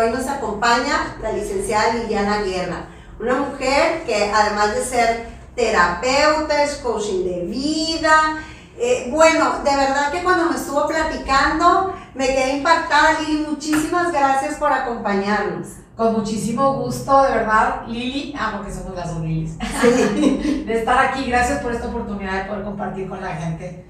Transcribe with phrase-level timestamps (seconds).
[0.00, 2.86] hoy nos acompaña la licenciada Liliana Guerra,
[3.18, 8.38] una mujer que además de ser terapeuta, es coaching de vida,
[8.78, 14.54] eh, bueno, de verdad que cuando me estuvo platicando me quedé impactada, Lili, muchísimas gracias
[14.54, 15.68] por acompañarnos.
[15.96, 20.64] Con muchísimo gusto, de verdad, Lili, amo que somos las dos sí.
[20.66, 21.26] de estar aquí.
[21.26, 23.84] Gracias por esta oportunidad de poder compartir con la gente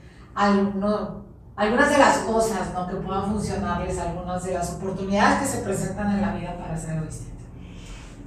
[1.60, 2.88] algunas de las cosas ¿no?
[2.88, 7.04] que puedan funcionarles, algunas de las oportunidades que se presentan en la vida para hacerlo
[7.04, 7.44] distinto.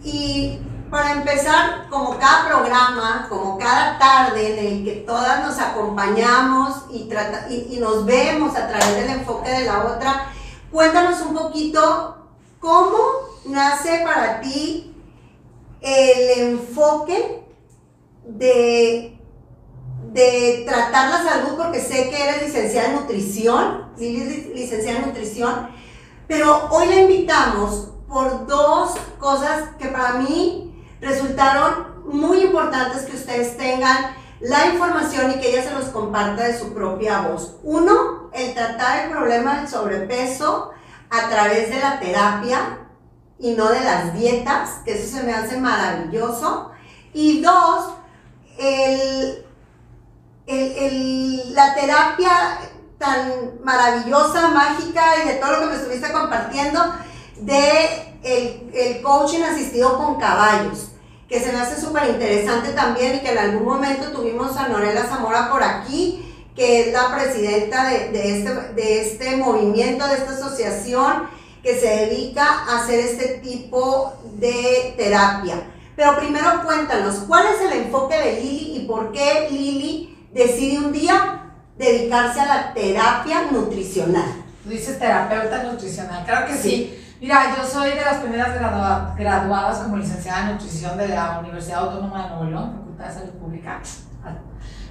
[0.04, 0.60] Y
[0.92, 7.06] para empezar, como cada programa, como cada tarde en el que todas nos acompañamos y,
[7.10, 10.26] trata, y, y nos vemos a través del enfoque de la otra,
[10.72, 12.28] cuéntanos un poquito
[12.60, 12.98] cómo
[13.46, 14.96] nace para ti
[15.82, 17.44] el enfoque
[18.28, 19.20] de
[20.14, 25.70] de tratar la salud porque sé que eres licenciada en nutrición, licenciada en nutrición,
[26.28, 33.58] pero hoy la invitamos por dos cosas que para mí resultaron muy importantes que ustedes
[33.58, 37.56] tengan la información y que ella se los comparta de su propia voz.
[37.64, 40.72] Uno, el tratar el problema del sobrepeso
[41.10, 42.80] a través de la terapia
[43.40, 46.72] y no de las dietas, que eso se me hace maravilloso.
[47.14, 47.94] Y dos,
[48.60, 49.46] el
[50.48, 52.60] el, la terapia
[52.98, 56.80] tan maravillosa, mágica y de todo lo que me estuviste compartiendo
[57.38, 60.90] de el, el coaching asistido con caballos,
[61.28, 65.04] que se me hace súper interesante también y que en algún momento tuvimos a Norela
[65.04, 70.34] Zamora por aquí, que es la presidenta de, de, este, de este movimiento, de esta
[70.34, 71.28] asociación
[71.64, 75.56] que se dedica a hacer este tipo de terapia.
[75.96, 80.92] Pero primero cuéntanos, ¿cuál es el enfoque de Lili y por qué Lili decide un
[80.92, 81.44] día
[81.78, 84.44] dedicarse a la terapia nutricional.
[84.64, 87.00] Tú dices terapeuta nutricional, claro que sí.
[87.20, 88.54] Mira, yo soy de las primeras
[89.18, 93.34] graduadas como licenciada en nutrición de la Universidad Autónoma de Nuevo León, Facultad de Salud
[93.40, 93.82] Pública.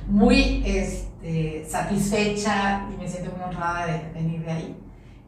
[0.06, 4.76] Muy este, satisfecha y me siento muy honrada de venir de ahí.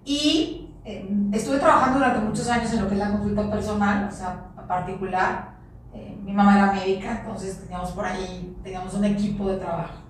[0.04, 4.14] Y em, estuve trabajando durante muchos años en lo que es la consulta personal, o
[4.14, 5.54] sea, particular.
[5.94, 10.03] Eh, mi mamá era médica, entonces teníamos por ahí, teníamos un equipo de trabajo.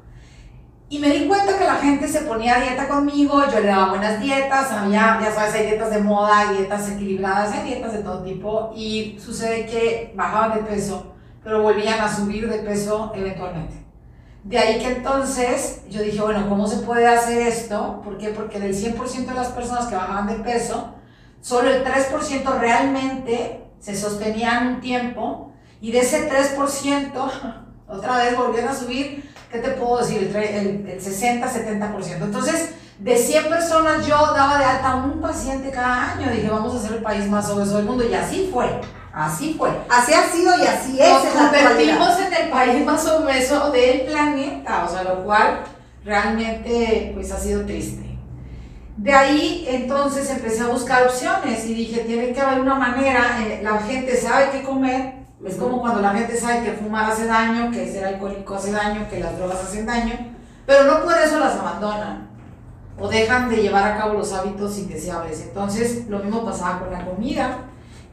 [0.95, 3.89] Y me di cuenta que la gente se ponía a dieta conmigo, yo le daba
[3.89, 7.99] buenas dietas, había, ya sabes, hay dietas de moda, hay dietas equilibradas, hay dietas de
[7.99, 13.75] todo tipo, y sucede que bajaban de peso, pero volvían a subir de peso eventualmente.
[14.45, 18.01] De ahí que entonces yo dije, bueno, ¿cómo se puede hacer esto?
[18.05, 18.29] ¿Por qué?
[18.29, 20.95] Porque del 100% de las personas que bajaban de peso,
[21.41, 25.51] solo el 3% realmente se sostenían un tiempo,
[25.81, 27.11] y de ese 3%,
[27.89, 30.33] otra vez volvían a subir ¿qué te puedo decir?
[30.35, 32.23] El, el, 60, 70%.
[32.23, 36.29] Entonces, de 100 personas yo daba de alta a un paciente cada año.
[36.33, 38.05] Dije, vamos a ser el país más obeso del mundo.
[38.05, 38.67] Y así fue.
[39.13, 39.71] Así fue.
[39.89, 41.09] Así ha sido y así es.
[41.09, 44.87] Nos convertimos en el país más obeso del planeta.
[44.89, 45.61] O sea, lo cual
[46.05, 48.03] realmente pues ha sido triste.
[48.97, 53.61] De ahí entonces empecé a buscar opciones y dije, tiene que haber una manera, eh,
[53.63, 57.71] la gente sabe qué comer, es como cuando la gente sabe que fumar hace daño,
[57.71, 60.15] que ser alcohólico hace daño, que las drogas hacen daño,
[60.67, 62.29] pero no por eso las abandonan
[62.99, 65.43] o dejan de llevar a cabo los hábitos indeseables.
[65.43, 67.59] Entonces, lo mismo pasaba con la comida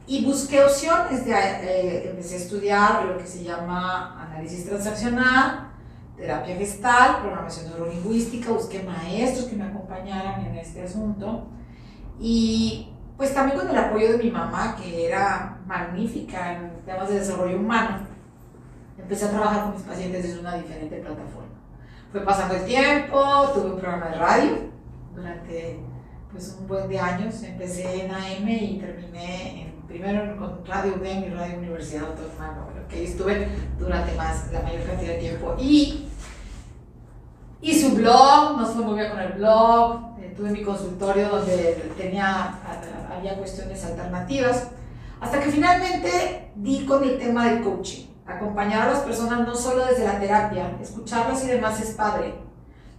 [0.06, 1.24] y busqué opciones.
[1.24, 5.70] De, eh, empecé a estudiar lo que se llama análisis transaccional,
[6.16, 11.46] terapia gestal, programación neurolingüística, busqué maestros que me acompañaran en este asunto
[12.20, 12.91] y
[13.22, 17.56] pues también con el apoyo de mi mamá, que era magnífica en temas de desarrollo
[17.56, 17.98] humano,
[18.98, 21.46] empecé a trabajar con mis pacientes desde una diferente plataforma.
[22.10, 24.52] Fue pasando el tiempo, tuve un programa de radio
[25.14, 25.78] durante
[26.32, 27.40] pues, un buen de años.
[27.44, 32.96] Empecé en AM y terminé en, primero con Radio UDEM y Radio Universidad Autónoma, que
[32.96, 33.46] ahí estuve
[33.78, 35.54] durante más, la mayor cantidad de tiempo.
[35.60, 36.08] Y
[37.60, 41.92] hice un blog, nos fue muy bien con el blog, eh, tuve mi consultorio donde
[41.96, 42.58] tenía,
[43.22, 44.68] había cuestiones alternativas,
[45.20, 48.06] hasta que finalmente di con el tema del coaching.
[48.26, 52.34] Acompañar a las personas no solo desde la terapia, escucharlas y demás es padre,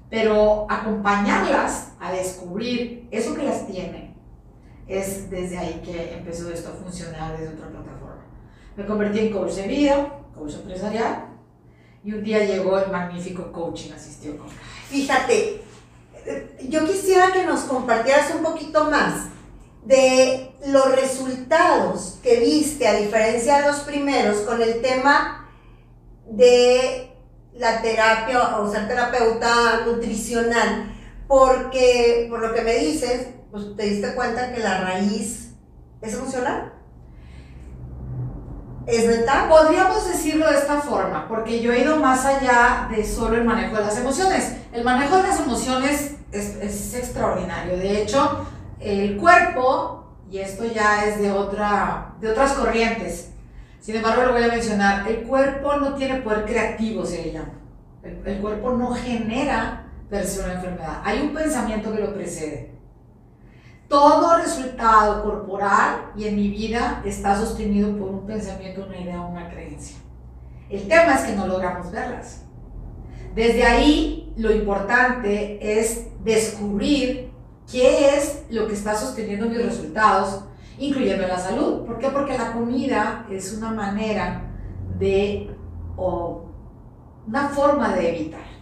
[0.09, 4.15] pero acompañarlas a descubrir eso que las tiene,
[4.87, 8.23] es desde ahí que empezó esto a funcionar desde otra plataforma.
[8.77, 11.25] Me convertí en coach de vida, coach empresarial,
[12.03, 14.47] y un día llegó el magnífico coaching asistió con
[14.89, 15.63] Fíjate,
[16.69, 19.32] yo quisiera que nos compartieras un poquito más
[19.85, 25.49] de los resultados que viste, a diferencia de los primeros, con el tema
[26.29, 27.13] de
[27.53, 30.93] la terapia o ser terapeuta nutricional,
[31.27, 35.51] porque por lo que me dices, pues te diste cuenta que la raíz
[36.01, 36.73] es emocional.
[38.85, 39.47] ¿Es verdad?
[39.47, 43.77] Podríamos decirlo de esta forma, porque yo he ido más allá de solo el manejo
[43.77, 44.53] de las emociones.
[44.73, 47.77] El manejo de las emociones es, es extraordinario.
[47.77, 48.45] De hecho,
[48.79, 53.33] el cuerpo, y esto ya es de, otra, de otras corrientes,
[53.79, 57.53] sin embargo lo voy a mencionar, el cuerpo no tiene poder creativo, se le llama.
[58.03, 61.01] El, cuerpo no genera versión de enfermedad.
[61.03, 62.71] Hay un pensamiento que lo precede.
[63.87, 69.49] Todo resultado corporal y en mi vida está sostenido por un pensamiento, una idea, una
[69.49, 69.97] creencia.
[70.69, 72.45] El tema es que no logramos verlas.
[73.35, 77.32] Desde ahí, lo importante es descubrir
[77.71, 80.43] qué es lo que está sosteniendo mis resultados,
[80.77, 81.85] incluyendo la salud.
[81.85, 82.09] ¿Por qué?
[82.09, 84.41] Porque la comida es una manera
[84.97, 85.49] de,
[85.95, 86.45] o
[87.27, 88.53] una forma de evitar.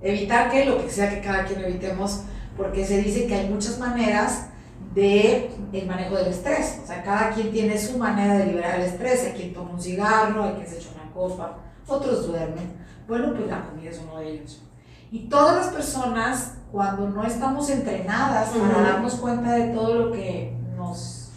[0.00, 2.22] Evitar que lo que sea que cada quien evitemos,
[2.56, 4.48] porque se dice que hay muchas maneras
[4.94, 6.80] de el manejo del estrés.
[6.82, 9.24] O sea, cada quien tiene su manera de liberar el estrés.
[9.24, 12.72] Hay quien toma un cigarro, hay quien se echa una copa, otros duermen.
[13.06, 14.62] Bueno, pues la comida es uno de ellos.
[15.12, 20.56] Y todas las personas, cuando no estamos entrenadas para darnos cuenta de todo lo que
[20.74, 21.28] nos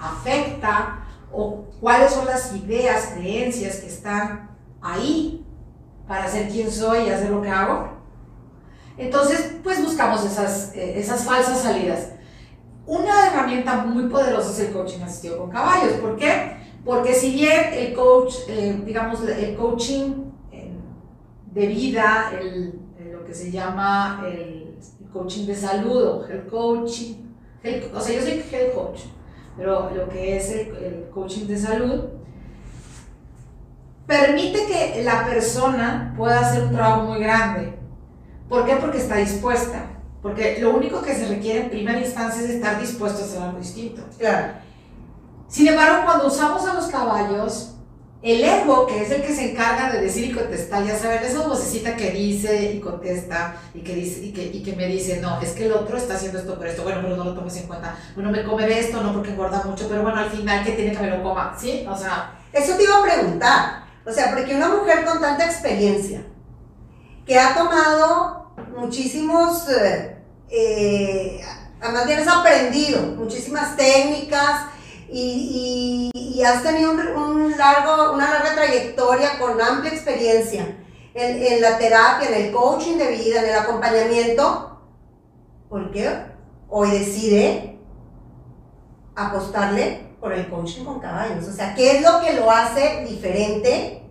[0.00, 4.50] afecta o cuáles son las ideas, creencias que están
[4.82, 5.46] ahí
[6.08, 7.90] para ser quien soy y hacer lo que hago,
[8.98, 12.08] entonces pues buscamos esas, eh, esas falsas salidas.
[12.84, 15.92] Una herramienta muy poderosa es el coaching asistido con caballos.
[16.00, 16.56] ¿Por qué?
[16.84, 20.72] Porque si bien el coach, eh, digamos, el coaching eh,
[21.52, 22.89] de vida, el,
[23.30, 24.76] que se llama el,
[25.12, 27.14] coaching de salud o el coaching,
[27.92, 29.00] o sea, yo soy health coach,
[29.56, 32.04] pero lo que es el, el coaching de salud,
[34.06, 37.74] permite que la persona pueda hacer un trabajo muy grande.
[38.48, 38.76] ¿Por qué?
[38.76, 39.86] Porque está dispuesta.
[40.22, 43.58] Porque lo único que se requiere en primera instancia es estar dispuesto a hacer algo
[43.58, 44.02] distinto.
[44.18, 44.54] Claro.
[45.48, 47.76] Sin embargo, cuando usamos a los caballos,
[48.22, 51.46] el ego, que es el que se encarga de decir y contestar, ya saben, esa
[51.46, 55.40] vocecita que dice y contesta y que, dice, y que, y que me dice, no,
[55.40, 57.66] es que el otro está haciendo esto por esto, bueno, pero no lo tomes en
[57.66, 60.72] cuenta, bueno, me come de esto, no porque engorda mucho, pero bueno, al final, ¿qué
[60.72, 61.56] tiene que me lo coma?
[61.58, 61.86] ¿Sí?
[61.88, 62.36] O sea...
[62.52, 66.26] Eso te iba a preguntar, o sea, porque una mujer con tanta experiencia,
[67.24, 70.16] que ha tomado muchísimos, eh,
[70.48, 71.40] eh,
[71.80, 74.69] además aprendido muchísimas técnicas
[75.12, 80.74] y, has tenido un, largo, una larga trayectoria con amplia experiencia
[81.12, 84.80] en, la terapia, en el coaching de vida, en el acompañamiento.
[85.68, 86.24] ¿Por qué
[86.68, 87.78] hoy decide
[89.14, 91.46] apostarle por el coaching con caballos?
[91.46, 94.02] O sea, ¿qué es lo que lo hace diferente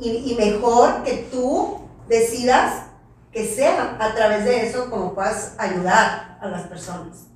[0.00, 2.84] y mejor que tú decidas
[3.34, 7.26] que sea a través de eso como puedas ayudar a las personas.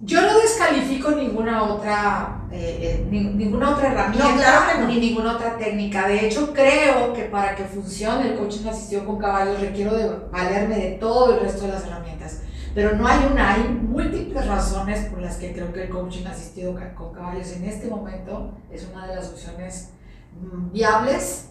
[0.00, 4.88] Yo no descalifico ninguna otra, eh, eh, ni, ninguna otra herramienta no, claro no.
[4.88, 6.06] ni ninguna otra técnica.
[6.06, 10.76] De hecho, creo que para que funcione el coaching asistido con caballos requiero de valerme
[10.76, 12.42] de todo el resto de las herramientas.
[12.74, 16.78] Pero no hay una, hay múltiples razones por las que creo que el coaching asistido
[16.94, 19.92] con caballos en este momento es una de las opciones
[20.38, 21.48] mm, viables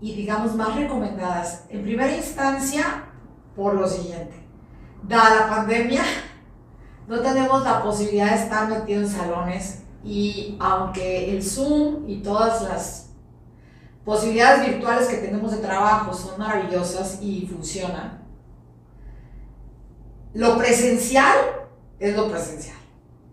[0.00, 1.66] y digamos más recomendadas.
[1.68, 3.04] En primera instancia,
[3.54, 4.34] por lo siguiente.
[5.02, 6.02] Dada la pandemia,
[7.10, 12.62] no tenemos la posibilidad de estar metidos en salones y aunque el Zoom y todas
[12.62, 13.10] las
[14.04, 18.22] posibilidades virtuales que tenemos de trabajo son maravillosas y funcionan,
[20.34, 21.36] lo presencial
[21.98, 22.76] es lo presencial.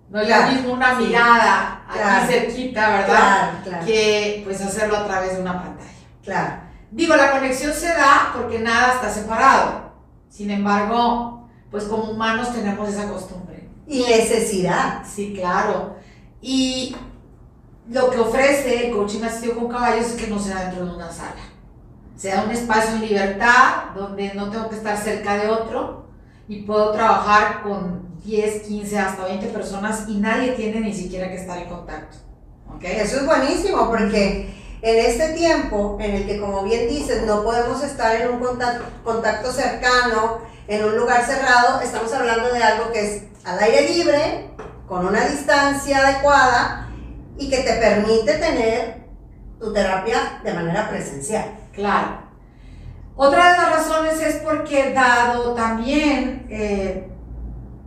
[0.10, 1.04] No es Claro, lo mismo una sí.
[1.06, 2.24] mirada Claro.
[2.26, 3.52] aquí cerquita, ¿verdad?
[3.64, 3.86] Claro.
[3.86, 5.90] Que pues hacerlo a través de una pantalla.
[6.24, 6.54] Claro.
[6.92, 9.92] Digo, la conexión se da porque nada está separado.
[10.30, 13.57] Sin embargo, pues como humanos tenemos esa costumbre.
[13.88, 15.04] Y necesidad.
[15.08, 15.96] Sí, claro.
[16.42, 16.96] Y
[17.90, 20.96] lo que ofrece el coaching asistido con caballos es que no se da dentro de
[20.96, 21.36] una sala.
[22.16, 26.08] sea un espacio en libertad, donde no tengo que estar cerca de otro
[26.48, 31.36] y puedo trabajar con 10, 15, hasta 20 personas y nadie tiene ni siquiera que
[31.36, 32.18] estar en contacto.
[32.76, 32.98] ¿okay?
[32.98, 37.84] Eso es buenísimo porque en este tiempo en el que, como bien dices, no podemos
[37.84, 43.16] estar en un contacto, contacto cercano, en un lugar cerrado, estamos hablando de algo que
[43.16, 44.50] es al aire libre,
[44.88, 46.90] con una distancia adecuada
[47.38, 49.08] y que te permite tener
[49.58, 51.58] tu terapia de manera presencial.
[51.72, 52.28] Claro.
[53.16, 57.10] Otra de las razones es porque dado también, eh,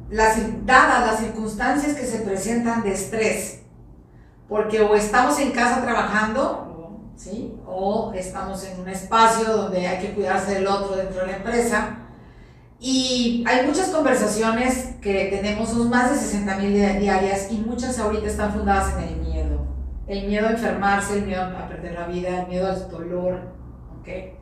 [0.09, 3.61] las, dadas las circunstancias que se presentan de estrés,
[4.49, 7.55] porque o estamos en casa trabajando, ¿sí?
[7.67, 11.99] o estamos en un espacio donde hay que cuidarse del otro dentro de la empresa,
[12.83, 18.27] y hay muchas conversaciones que tenemos, son más de 60 mil diarias y muchas ahorita
[18.27, 19.67] están fundadas en el miedo.
[20.07, 23.39] El miedo a enfermarse, el miedo a perder la vida, el miedo al dolor.
[24.01, 24.33] ¿okay?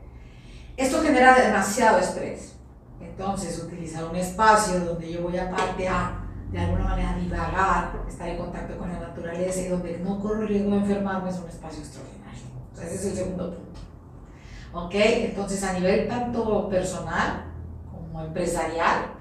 [0.77, 2.55] Esto genera demasiado estrés.
[3.01, 8.37] Entonces, utilizar un espacio donde yo voy aparte a, de alguna manera, divagar, estar en
[8.37, 12.45] contacto con la naturaleza y donde no corro riesgo de enfermarme es un espacio extraordinario.
[12.81, 13.81] ese es el segundo punto.
[14.71, 14.95] ¿Ok?
[14.95, 17.48] Entonces, a nivel tanto personal,
[18.23, 19.13] empresarial,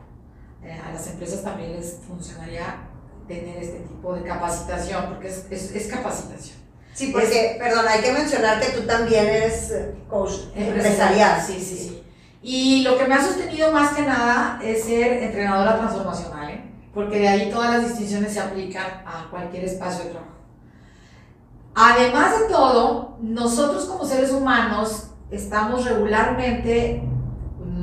[0.63, 2.89] eh, a las empresas también les funcionaría
[3.27, 6.57] tener este tipo de capacitación, porque es, es, capacitación.
[6.95, 11.41] Sí, porque, perdón, hay que mencionar que tú también eres eh, coach empresarial.
[11.41, 12.03] Sí, sí, sí.
[12.43, 16.65] Y lo que me ha sostenido más que nada es ser entrenadora transformacional, ¿eh?
[16.95, 20.33] porque de ahí todas las distinciones se aplican a cualquier espacio de trabajo.
[21.75, 27.03] Además de todo, nosotros como seres humanos estamos regularmente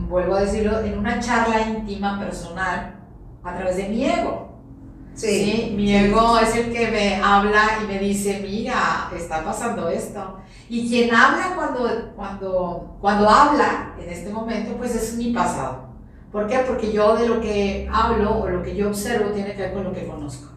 [0.08, 2.96] vuelvo a decirlo, en una charla íntima, personal,
[3.44, 4.46] a través de mi ego.
[5.14, 10.40] Sí, Mi ego es el que me habla y me dice, mira, está pasando esto.
[10.68, 15.86] Y quien habla cuando, cuando, cuando habla en este momento, pues es mi pasado.
[16.34, 16.60] ¿Por qué?
[16.68, 19.86] Porque yo de lo que hablo o lo que yo observo tiene que ver con
[19.86, 20.50] lo que conozco.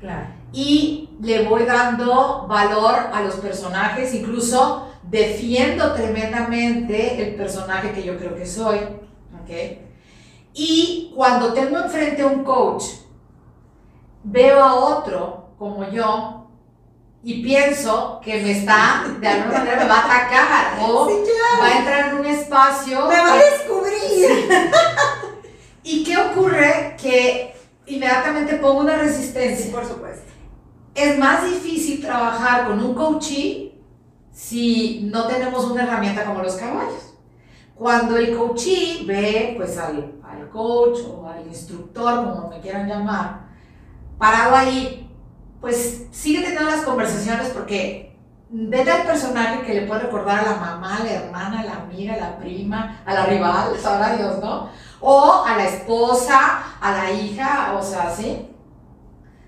[0.00, 0.28] Claro.
[0.52, 8.18] Y le voy dando valor a los personajes, incluso defiendo tremendamente el personaje que yo
[8.18, 9.78] creo que soy, ¿ok?
[10.54, 12.84] Y cuando tengo enfrente a un coach,
[14.22, 16.46] veo a otro como yo
[17.22, 21.08] y pienso que me está, de alguna manera me va a atacar o
[21.60, 23.08] va a entrar en un espacio.
[23.08, 24.48] Me va a descubrir.
[25.82, 26.96] ¿Y qué ocurre?
[27.00, 27.54] Que
[27.86, 29.72] inmediatamente pongo una resistencia.
[29.72, 30.30] por supuesto.
[30.94, 33.67] Es más difícil trabajar con un coachee
[34.38, 37.12] si no tenemos una herramienta como los caballos.
[37.74, 43.48] Cuando el coachee ve pues al, al coach o al instructor, como me quieran llamar,
[44.16, 45.10] parado ahí,
[45.60, 48.16] pues sigue teniendo las conversaciones porque
[48.48, 51.74] vete al personaje que le puede recordar a la mamá, a la hermana, a la
[51.78, 54.70] amiga, a la prima, a la rival, sabrá Dios, ¿no?
[55.00, 58.48] O a la esposa, a la hija, o sea, ¿sí?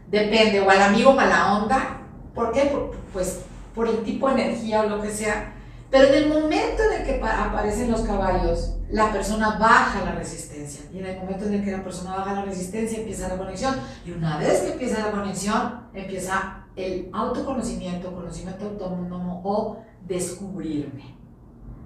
[0.09, 2.01] Depende, o al amigo mala onda.
[2.35, 2.77] ¿Por qué?
[3.13, 5.55] Pues por el tipo de energía o lo que sea.
[5.91, 10.85] Pero en el momento en el que aparecen los caballos, la persona baja la resistencia.
[10.93, 13.75] Y en el momento en el que la persona baja la resistencia, empieza la conexión.
[14.05, 21.17] Y una vez que empieza la conexión, empieza el autoconocimiento, conocimiento autónomo o descubrirme.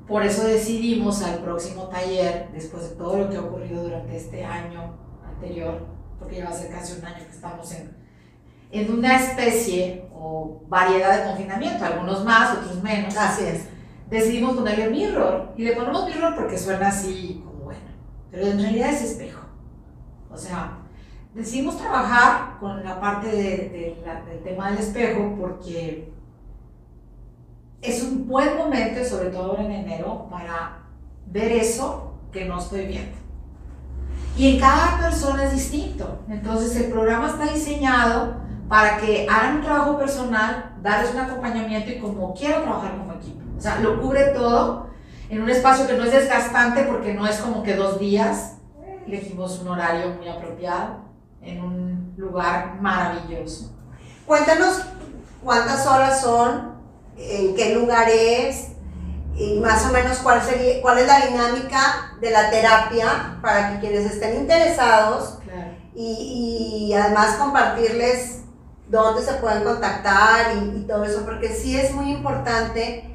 [0.07, 4.45] Por eso decidimos al próximo taller, después de todo lo que ha ocurrido durante este
[4.45, 5.87] año anterior,
[6.19, 8.04] porque ya va a ser casi un año que estamos en,
[8.75, 13.17] en una especie o variedad de confinamiento, algunos más, otros menos.
[13.17, 13.69] Así es.
[14.11, 17.81] Decidimos ponerle mirror y le ponemos mirror porque suena así como bueno,
[18.33, 19.43] pero en realidad es espejo.
[20.29, 20.79] O sea,
[21.35, 26.13] decidimos trabajar con la parte de, del tema del espejo porque
[27.81, 30.79] es un buen momento, sobre todo ahora en enero, para
[31.27, 33.17] ver eso que no estoy viendo.
[34.37, 36.25] Y en cada persona es distinto.
[36.29, 38.44] Entonces el programa está diseñado
[38.75, 43.39] para que hagan un trabajo personal, darles un acompañamiento y como quiero trabajar como equipo.
[43.57, 44.89] O sea, lo cubre todo
[45.29, 48.57] en un espacio que no es desgastante porque no es como que dos días.
[49.07, 51.05] Elegimos un horario muy apropiado
[51.41, 53.73] en un lugar maravilloso.
[54.27, 54.83] Cuéntanos
[55.45, 56.75] cuántas horas son,
[57.17, 58.73] en qué lugar es
[59.37, 63.87] y más o menos cuál, sería, cuál es la dinámica de la terapia para que
[63.87, 65.39] quienes estén interesados
[65.95, 68.41] y, y además compartirles
[69.03, 73.11] dónde se pueden contactar y, todo eso, porque sí es muy importante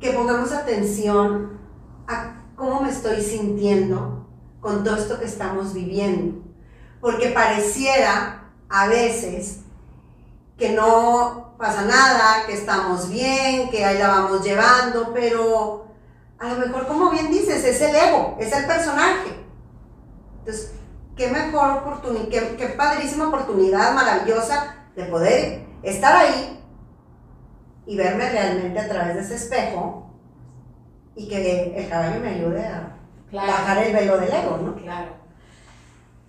[0.00, 1.58] que pongamos atención
[2.06, 4.26] a cómo me estoy sintiendo
[4.60, 6.42] con todo esto que estamos viviendo.
[7.00, 9.60] Porque pareciera a veces
[10.58, 15.86] que no pasa nada, que estamos bien, que ahí la vamos llevando, pero
[16.38, 19.44] a lo mejor, como bien dices, es el ego, es el personaje.
[20.40, 20.72] Entonces,
[21.16, 26.60] qué mejor oportunidad, qué, qué padrísima oportunidad maravillosa de poder estar ahí
[27.86, 30.10] y verme realmente a través de ese espejo
[31.14, 32.96] y que el caballo me ayude a
[33.32, 34.76] bajar el velo del ego, ¿no?
[34.76, 35.20] Claro.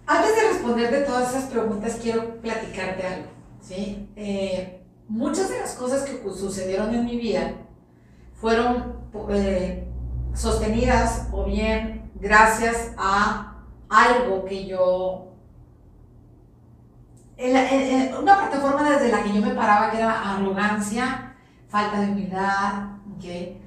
[0.06, 3.28] Antes de responderte todas esas preguntas, quiero platicarte algo,
[3.62, 4.10] ¿sí?
[4.16, 7.54] Eh, muchas de las cosas que sucedieron en mi vida
[8.34, 8.96] fueron
[9.30, 9.88] eh,
[10.34, 13.51] sostenidas o bien gracias a
[13.92, 15.28] algo que yo
[17.38, 21.36] en, una plataforma desde la que yo me paraba que era arrogancia,
[21.68, 23.62] falta de humildad, ¿okay?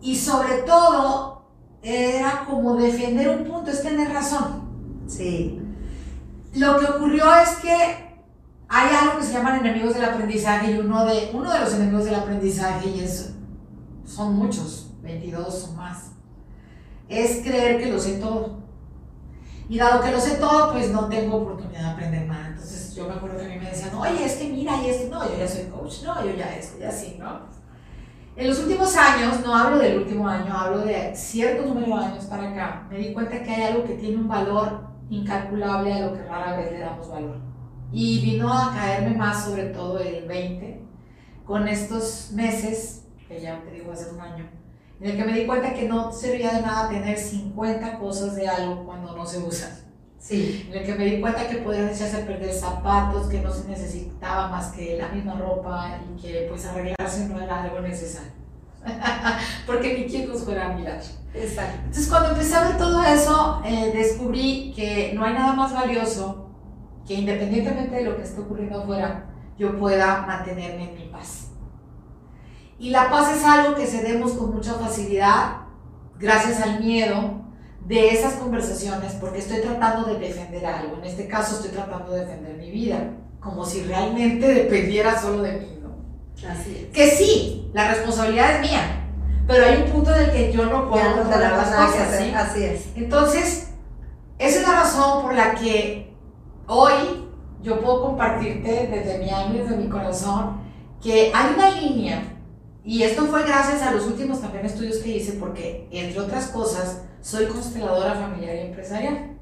[0.00, 1.44] y sobre todo
[1.82, 4.62] era como defender un punto, es tener razón.
[5.06, 5.60] Sí.
[6.54, 7.74] Lo que ocurrió es que
[8.68, 12.04] hay algo que se llaman enemigos del aprendizaje y uno de, uno de los enemigos
[12.04, 13.34] del aprendizaje, y es,
[14.04, 16.12] son muchos, 22 o más,
[17.08, 18.61] es creer que lo sé todo.
[19.72, 22.48] Y dado que lo sé todo, pues no tengo oportunidad de aprender nada.
[22.48, 25.08] Entonces yo me acuerdo que a mí me decían, oye, es que mira, y esto,
[25.08, 27.40] no, yo ya soy coach, no, yo ya esto, ya sí, ¿no?
[28.36, 32.26] En los últimos años, no hablo del último año, hablo de cierto número de años
[32.26, 36.12] para acá, me di cuenta que hay algo que tiene un valor incalculable a lo
[36.12, 37.38] que rara vez le damos valor.
[37.90, 40.84] Y vino a caerme más sobre todo el 20,
[41.46, 44.50] con estos meses, que ya te digo hace un año,
[45.02, 48.46] en el que me di cuenta que no servía de nada tener 50 cosas de
[48.46, 49.70] algo cuando no se usan.
[50.16, 50.68] Sí.
[50.70, 53.68] En el que me di cuenta que podían echarse a perder zapatos, que no se
[53.68, 58.30] necesitaba más que la misma ropa y que pues arreglarse no era algo necesario.
[59.66, 61.00] Porque ni quien nos fuera a mirar.
[61.34, 61.78] Exacto.
[61.78, 66.48] Entonces cuando empecé a ver todo eso, eh, descubrí que no hay nada más valioso
[67.04, 69.24] que independientemente de lo que esté ocurriendo afuera,
[69.58, 71.48] yo pueda mantenerme en mi paz.
[72.78, 75.62] Y la paz es algo que cedemos con mucha facilidad
[76.18, 77.42] gracias al miedo
[77.86, 80.96] de esas conversaciones porque estoy tratando de defender algo.
[80.98, 83.10] En este caso estoy tratando de defender mi vida,
[83.40, 85.78] como si realmente dependiera solo de mí.
[85.82, 86.48] ¿no?
[86.48, 86.96] Así es.
[86.96, 89.08] Que sí, la responsabilidad es mía,
[89.46, 92.18] pero hay un punto en el que yo no puedo controlar las cosas.
[92.18, 92.32] ¿sí?
[92.34, 92.86] Así es.
[92.94, 93.68] Entonces,
[94.38, 96.14] esa es la razón por la que
[96.66, 97.28] hoy
[97.62, 100.60] yo puedo compartirte desde mi alma y desde mi corazón
[101.00, 102.31] que hay una línea
[102.84, 107.02] y esto fue gracias a los últimos también estudios que hice porque, entre otras cosas,
[107.20, 109.36] soy consteladora familiar y empresarial.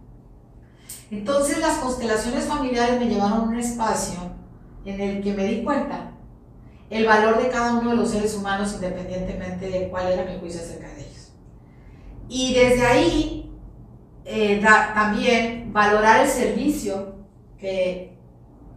[1.11, 4.18] Entonces las constelaciones familiares me llevaron a un espacio
[4.85, 6.12] en el que me di cuenta
[6.90, 10.61] el valor de cada uno de los seres humanos independientemente de cuál era mi juicio
[10.61, 11.33] acerca de ellos.
[12.29, 13.53] Y desde ahí
[14.24, 17.14] eh, también valorar el servicio
[17.59, 18.18] que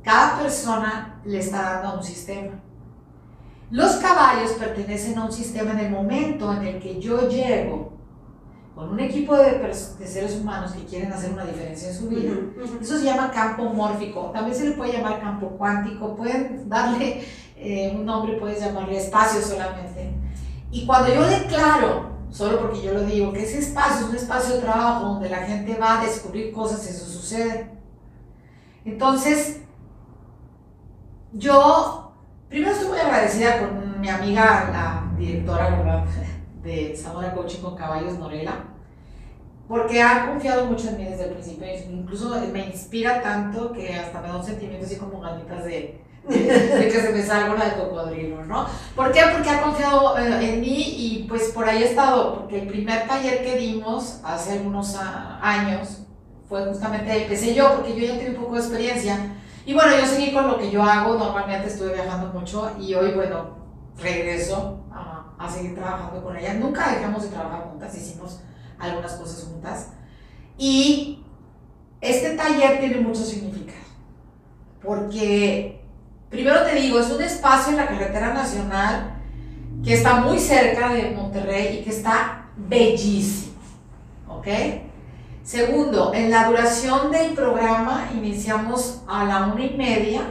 [0.03, 2.63] cada persona le está dando a un sistema.
[3.71, 7.93] Los caballos pertenecen a un sistema en el momento en el que yo llego
[8.75, 12.33] con un equipo de, seres humanos que quieren hacer una diferencia en su vida.
[12.81, 17.23] Eso se llama campo mórfico, también se le puede llamar campo cuántico, pueden darle
[17.55, 20.15] eh, un nombre, puedes llamarle espacio solamente.
[20.71, 24.55] Y cuando yo declaro, solo porque yo lo digo, que ese espacio es un espacio
[24.55, 27.69] de trabajo donde la gente va a descubrir cosas, eso sucede.
[28.85, 29.61] Entonces,
[31.31, 32.02] yo
[32.53, 36.05] Primero estoy muy agradecida con mi amiga, la directora
[36.61, 38.65] de Zamora Coaching con Caballos Norela,
[39.67, 44.21] porque ha confiado mucho en mí desde el principio, incluso me inspira tanto que hasta
[44.21, 48.45] me da un sentimiento así como ganitas de, que se me salga una de cocodrilo,
[48.45, 48.67] ¿no?
[48.95, 49.21] ¿Por qué?
[49.33, 53.07] Porque ha confiado eh, en mí y pues por ahí he estado, porque el primer
[53.07, 54.95] taller que dimos hace algunos
[55.41, 56.03] años
[56.47, 60.05] fue justamente, empecé yo, porque yo ya tenía un poco de experiencia, y bueno, yo
[60.05, 63.57] seguí con lo que yo hago, normalmente estuve viajando mucho y hoy, bueno,
[63.97, 66.53] regreso a, a seguir trabajando con ella.
[66.55, 68.41] Nunca dejamos de trabajar juntas, hicimos
[68.79, 69.89] algunas cosas juntas.
[70.57, 71.23] Y
[72.01, 73.79] este taller tiene mucho significado,
[74.83, 75.81] porque,
[76.29, 79.21] primero te digo, es un espacio en la carretera nacional
[79.83, 83.53] que está muy cerca de Monterrey y que está bellísimo,
[84.27, 84.47] ¿ok?
[85.43, 90.21] Segundo, en la duración del programa iniciamos a la una y media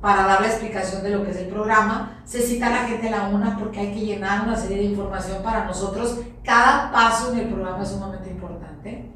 [0.00, 2.22] para dar la explicación de lo que es el programa.
[2.24, 4.84] Se cita a la gente a la una porque hay que llenar una serie de
[4.84, 6.18] información para nosotros.
[6.44, 9.10] Cada paso en el programa es sumamente importante.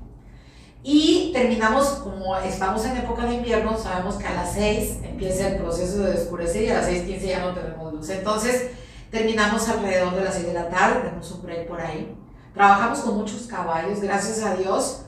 [0.82, 5.58] Y terminamos, como estamos en época de invierno, sabemos que a las 6 empieza el
[5.58, 8.10] proceso de oscurecer y a las 6.15 ya no tenemos luz.
[8.10, 8.72] Entonces,
[9.12, 12.23] terminamos alrededor de las 6 de la tarde, tenemos un break por ahí.
[12.54, 15.06] Trabajamos con muchos caballos, gracias a Dios,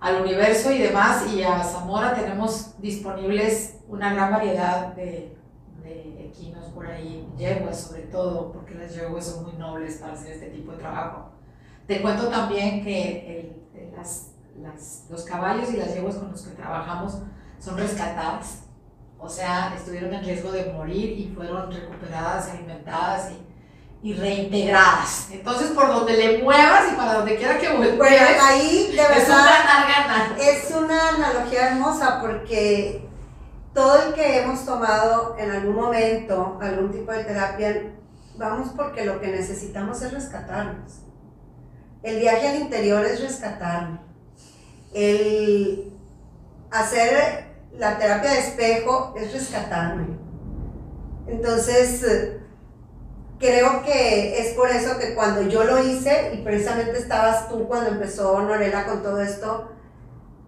[0.00, 5.38] al universo y demás, y a Zamora tenemos disponibles una gran variedad de,
[5.84, 10.32] de equinos por ahí, yeguas sobre todo, porque las yeguas son muy nobles para hacer
[10.32, 11.30] este tipo de trabajo.
[11.86, 16.56] Te cuento también que el, las, las, los caballos y las yeguas con los que
[16.56, 17.18] trabajamos
[17.60, 18.64] son rescatadas,
[19.20, 23.47] o sea, estuvieron en riesgo de morir y fueron recuperadas, alimentadas y
[24.02, 25.28] y reintegradas.
[25.32, 29.08] Entonces, por donde le muevas y para donde quiera que vuelvas, Bueno, ahí de es
[29.08, 30.38] verdad ganar, ganar.
[30.38, 33.08] es una analogía hermosa porque
[33.74, 37.92] todo el que hemos tomado en algún momento algún tipo de terapia,
[38.36, 41.00] vamos porque lo que necesitamos es rescatarnos.
[42.02, 43.98] El viaje al interior es rescatarme.
[44.94, 45.92] El
[46.70, 50.06] hacer la terapia de espejo es rescatarme.
[51.26, 52.37] Entonces,
[53.38, 57.90] creo que es por eso que cuando yo lo hice, y precisamente estabas tú cuando
[57.90, 59.72] empezó Norela con todo esto,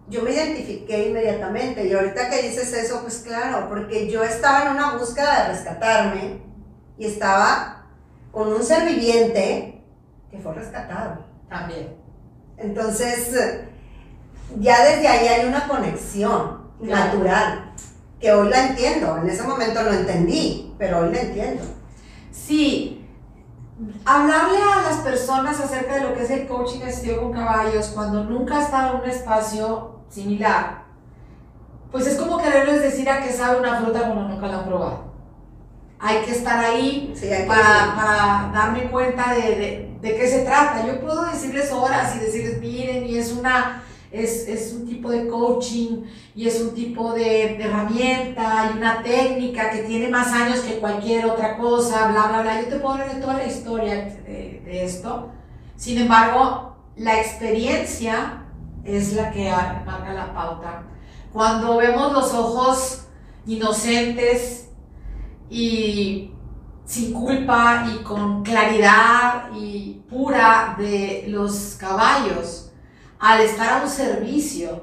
[0.07, 1.85] yo me identifiqué inmediatamente.
[1.85, 6.41] Y ahorita que dices eso, pues claro, porque yo estaba en una búsqueda de rescatarme
[6.97, 7.87] y estaba
[8.31, 9.83] con un ser viviente
[10.29, 11.25] que fue rescatado.
[11.49, 11.95] También.
[12.57, 13.31] Entonces,
[14.59, 17.05] ya desde ahí hay una conexión Claro.
[17.05, 17.73] natural,
[18.19, 19.17] que hoy la entiendo.
[19.17, 21.63] En ese momento lo entendí, pero hoy la entiendo.
[22.45, 23.05] Sí,
[24.05, 28.23] hablarle a las personas acerca de lo que es el coaching asistido con caballos cuando
[28.23, 30.83] nunca ha estado en un espacio similar,
[31.91, 35.11] pues es como quererles decir a que sabe una fruta cuando nunca la han probado.
[35.99, 40.27] Hay que estar ahí Sí, hay que- para, para darme cuenta de, de- de qué
[40.27, 40.85] se trata.
[40.87, 43.83] Yo puedo decirles horas y decirles, miren, y es una...
[44.11, 46.03] Es, es un tipo de coaching
[46.35, 51.25] y es un tipo de, herramienta y una técnica que tiene más años que cualquier
[51.25, 52.61] otra cosa, bla, bla, bla.
[52.61, 55.31] Yo te puedo hablar de toda la historia de, de esto.
[55.77, 58.43] Sin embargo, la experiencia
[58.83, 59.51] es la que
[59.85, 60.83] marca la pauta.
[61.31, 63.05] Cuando vemos los ojos
[63.45, 64.69] inocentes
[65.49, 66.31] y
[66.85, 72.70] sin culpa y con claridad y pura de los caballos,
[73.21, 74.81] al estar a un servicio,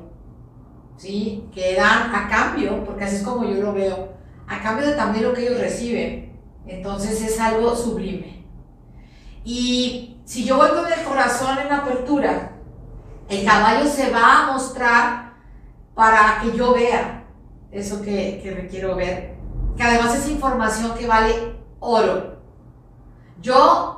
[0.97, 1.49] ¿sí?
[1.53, 4.13] Que dan a cambio, porque así es como yo lo veo,
[4.47, 6.39] a cambio de también lo que ellos reciben.
[6.65, 8.47] Entonces es algo sublime.
[9.45, 12.53] Y si yo voy con el corazón en apertura,
[13.29, 15.33] el caballo se va a mostrar
[15.95, 17.25] para que yo vea
[17.73, 19.37] eso que, que requiero ver.
[19.77, 22.39] Que además es información que vale oro.
[23.41, 23.98] Yo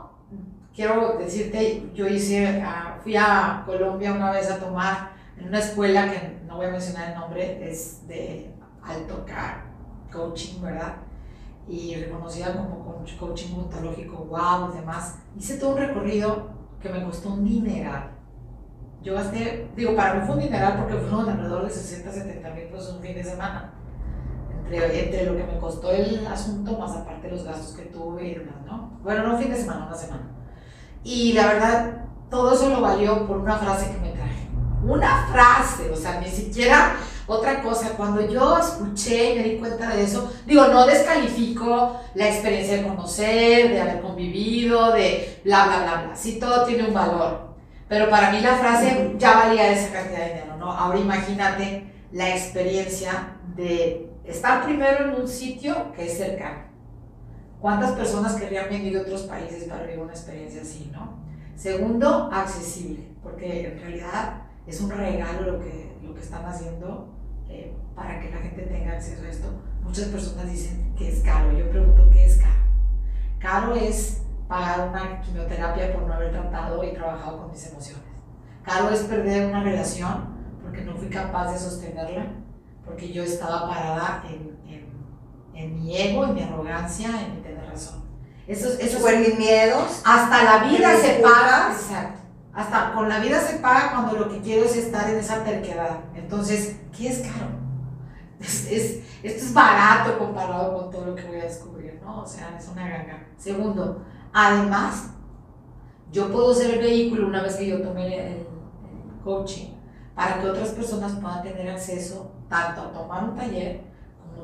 [0.75, 6.11] quiero decirte, yo hice, ah, fui a Colombia una vez a tomar en una escuela
[6.11, 9.65] que no voy a mencionar el nombre, es de alto car
[10.13, 10.97] coaching, ¿verdad?
[11.69, 15.19] Y reconocida como coach- coaching ontológico, wow, y demás.
[15.37, 16.49] Hice todo un recorrido
[16.81, 18.11] que me costó un dineral.
[19.03, 22.65] Yo gasté, digo, para mí fue un dineral porque fueron alrededor de 60, 70 mil
[22.65, 23.73] pesos un fin de semana.
[24.65, 28.35] Entre, entre lo que me costó el asunto, más aparte los gastos que tuve y
[28.35, 28.99] demás, ¿no?
[29.03, 30.29] Bueno, no un fin de semana, una semana.
[31.03, 34.49] Y la verdad, todo eso lo valió por una frase que me traje.
[34.85, 37.91] Una frase, o sea, ni siquiera otra cosa.
[37.97, 42.87] Cuando yo escuché y me di cuenta de eso, digo, no descalifico la experiencia de
[42.87, 46.17] conocer, de haber convivido, de bla, bla, bla, bla.
[46.17, 47.51] Sí, todo tiene un valor.
[47.89, 50.71] Pero para mí la frase ya valía esa cantidad de dinero, ¿no?
[50.71, 56.71] Ahora imagínate la experiencia de estar primero en un sitio que es cercano.
[57.61, 61.18] ¿Cuántas personas querrían venir de otros países para vivir una experiencia así, no?
[61.57, 67.09] Segundo, accesible, porque en realidad es un regalo lo que, lo que están haciendo
[67.49, 69.49] eh, para que la gente tenga acceso a esto.
[69.83, 71.53] Muchas personas dicen que es caro.
[71.53, 72.61] Yo pregunto, ¿qué es caro?
[73.38, 78.05] Caro es pagar una quimioterapia por no haber tratado y trabajado con mis emociones.
[78.62, 82.27] Caro es perder una relación porque no fui capaz de sostenerla,
[82.85, 84.89] porque yo estaba parada en, en,
[85.55, 88.05] en mi ego, en mi arrogancia, en mi tener razón.
[88.47, 90.03] Eso, es- eso es- O en mis miedos.
[90.05, 91.73] hasta la vida ¿Te se paga.
[91.73, 92.21] Exacto.
[92.53, 96.01] Hasta con la vida se paga cuando lo que quiero es estar en esa terquedad.
[96.15, 97.61] Entonces, ¿qué es caro?
[98.41, 102.23] Es, es- esto es barato comparado con todo lo que voy a descubrir, ¿no?
[102.23, 103.27] O sea, es una ganga.
[103.37, 105.11] Segundo, además,
[106.11, 108.47] yo puedo ser el vehículo una vez que yo tome el, el
[109.23, 109.75] coaching
[110.15, 113.83] para que otras personas puedan tener acceso tanto a tomar un taller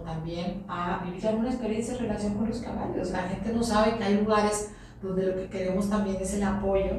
[0.07, 3.11] también a vivir alguna experiencia en relación con los caballos.
[3.11, 4.71] La gente no sabe que hay lugares
[5.03, 6.93] donde lo que queremos también es el apoyo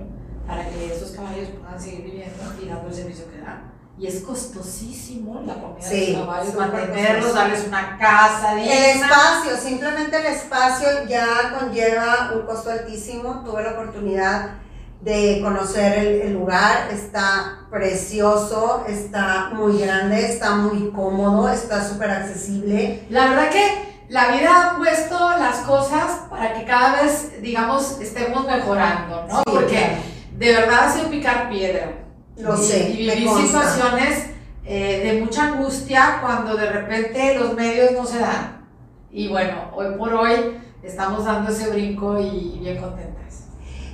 [0.45, 3.75] para que esos caballos puedan seguir viviendo y dando el servicio que dan.
[3.99, 8.75] Y es costosísimo la comida Sí, de los caballos, mantenerlos, darles una casa El digna.
[9.07, 11.25] espacio, simplemente el espacio ya
[11.59, 13.41] conlleva un costo altísimo.
[13.43, 14.51] Tuve la oportunidad
[15.01, 22.11] de conocer el, el lugar, está precioso, está muy grande, está muy cómodo, está súper
[22.11, 23.05] accesible.
[23.09, 28.45] La verdad que la vida ha puesto las cosas para que cada vez, digamos, estemos
[28.47, 29.43] mejorando, ¿no?
[29.43, 29.97] Porque
[30.37, 31.91] de verdad ha sido picar piedra.
[32.37, 32.91] Lo sé.
[32.91, 34.27] Y vivir situaciones
[34.63, 38.65] eh, de mucha angustia cuando de repente los medios no se dan.
[39.11, 43.06] Y bueno, hoy por hoy estamos dando ese brinco y bien contentas.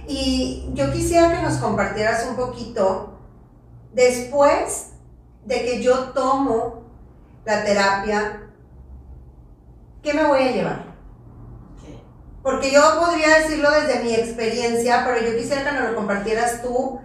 [0.07, 3.19] Y yo quisiera que nos compartieras un poquito,
[3.93, 4.89] después
[5.45, 6.83] de que yo tomo
[7.45, 8.49] la terapia,
[10.01, 10.93] ¿qué me voy a llevar?
[12.41, 16.99] Porque yo podría decirlo desde mi experiencia, pero yo quisiera que nos lo compartieras tú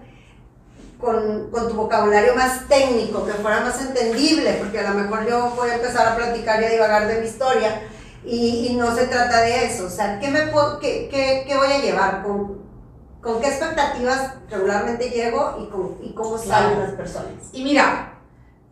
[0.98, 5.70] con, tu vocabulario más técnico, que fuera más entendible, porque a lo mejor yo voy
[5.70, 7.82] a empezar a platicar y a divagar de mi historia
[8.24, 9.86] y, no se trata de eso.
[9.86, 12.24] O sea, ¿qué, me qué, qué, voy a llevar?
[12.24, 12.67] ¿Con,
[13.20, 17.32] ¿Con, qué expectativas regularmente llego y, con, y cómo salen las personas?
[17.52, 18.14] Y mira,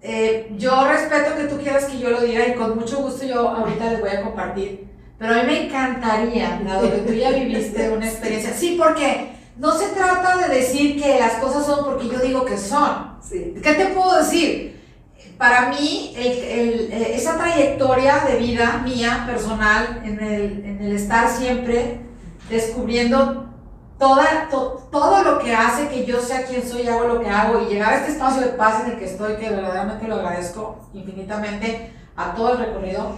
[0.00, 3.48] eh, yo respeto que tú quieras que yo lo diga y con mucho gusto yo
[3.48, 4.86] ahorita les voy a compartir
[5.18, 8.52] pero a mí me encantaría, dado que tú ya viviste una experiencia.
[8.52, 12.58] Sí, porque no se trata de decir que las cosas son porque yo digo que
[12.58, 13.16] son.
[13.30, 14.76] ¿Qué te puedo decir?
[15.38, 22.00] Para mí, eh, esa trayectoria de vida mía, personal, en el, en el estar siempre
[22.50, 23.45] descubriendo
[23.98, 27.62] toda, todo lo que hace que yo sea quien soy y hago lo que hago
[27.62, 30.78] y llegar a este espacio de paz en el que estoy, que verdaderamente lo agradezco
[30.92, 33.12] infinitamente a todo el recorrido,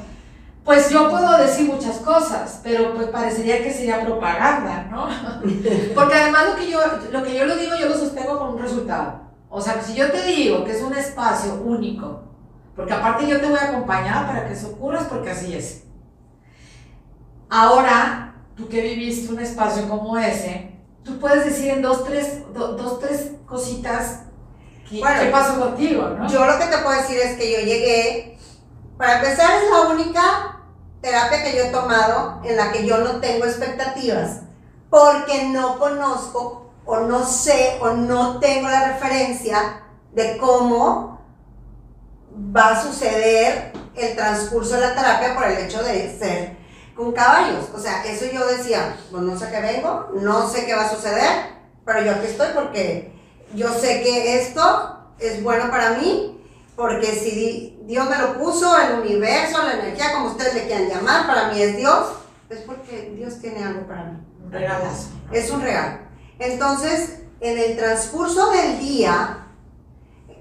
[0.64, 5.08] pues yo puedo decir muchas cosas, pero pues parecería que sería propaganda, ¿no?
[5.94, 6.78] Porque además lo que yo
[7.10, 9.20] lo, que yo lo digo, yo lo sostengo con un resultado.
[9.48, 12.22] O sea, si yo te digo que es un espacio único,
[12.76, 15.84] porque aparte yo te voy a acompañar para que eso ocurra, porque así es.
[17.48, 18.27] Ahora,
[18.58, 20.72] tú que viviste un espacio como ese,
[21.04, 24.24] tú puedes decir en dos, tres, dos, tres cositas
[24.90, 26.28] qué, qué pasó contigo, ¿no?
[26.28, 28.36] Yo lo que te puedo decir es que yo llegué,
[28.98, 30.60] para empezar es la única
[31.00, 34.40] terapia que yo he tomado en la que yo no tengo expectativas
[34.90, 41.20] porque no conozco o no sé o no tengo la referencia de cómo
[42.56, 46.56] va a suceder el transcurso de la terapia por el hecho de ser
[46.98, 47.66] con caballos.
[47.72, 50.90] O sea, eso yo decía, pues no sé qué vengo, no sé qué va a
[50.90, 51.30] suceder,
[51.84, 53.14] pero yo aquí estoy porque
[53.54, 58.98] yo sé que esto es bueno para mí, porque si Dios me lo puso, el
[58.98, 62.08] universo, la energía, como ustedes le quieran llamar, para mí es Dios,
[62.50, 64.18] es porque Dios tiene algo para mí.
[64.44, 65.11] Un regalazo.
[65.30, 65.98] Es un regalo.
[66.40, 69.46] Entonces, en el transcurso del día,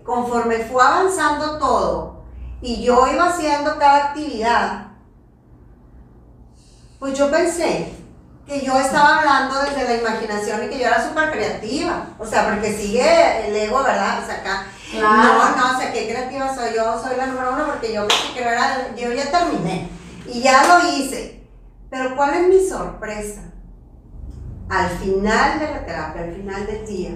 [0.03, 2.23] conforme fue avanzando todo
[2.61, 4.86] y yo iba haciendo cada actividad,
[6.99, 7.93] pues yo pensé
[8.45, 12.07] que yo estaba hablando desde la imaginación y que yo era súper creativa.
[12.17, 14.23] O sea, porque sigue el ego, ¿verdad?
[14.23, 17.65] O sea, acá no, no, o sea, qué creativa soy yo, soy la número uno
[17.65, 19.89] porque yo que era, yo ya terminé
[20.25, 21.45] y ya lo hice.
[21.89, 23.41] Pero ¿cuál es mi sorpresa?
[24.69, 27.11] Al final de la terapia, al final del día,